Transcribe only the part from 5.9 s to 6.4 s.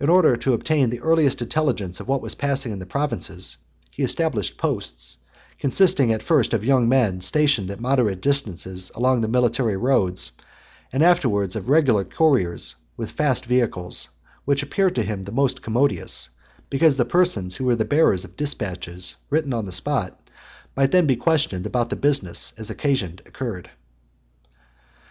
at